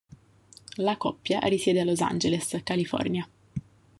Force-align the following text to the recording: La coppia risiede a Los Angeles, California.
La 0.77 0.97
coppia 0.97 1.37
risiede 1.41 1.81
a 1.81 1.85
Los 1.85 2.01
Angeles, 2.01 2.59
California. 2.63 3.29